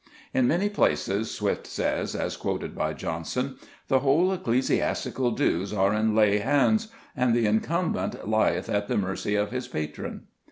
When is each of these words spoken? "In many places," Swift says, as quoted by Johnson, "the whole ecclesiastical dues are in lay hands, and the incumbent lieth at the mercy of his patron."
"In 0.33 0.47
many 0.47 0.67
places," 0.67 1.29
Swift 1.29 1.67
says, 1.67 2.15
as 2.15 2.35
quoted 2.35 2.73
by 2.73 2.93
Johnson, 2.93 3.57
"the 3.87 3.99
whole 3.99 4.33
ecclesiastical 4.33 5.29
dues 5.29 5.71
are 5.71 5.93
in 5.93 6.15
lay 6.15 6.39
hands, 6.39 6.87
and 7.15 7.35
the 7.35 7.45
incumbent 7.45 8.15
lieth 8.27 8.67
at 8.67 8.87
the 8.87 8.97
mercy 8.97 9.35
of 9.35 9.51
his 9.51 9.67
patron." 9.67 10.23